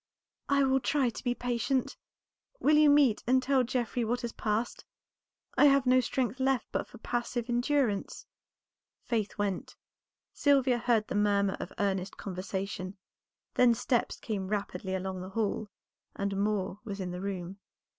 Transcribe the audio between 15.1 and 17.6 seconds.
the hall, and Moor was in the room.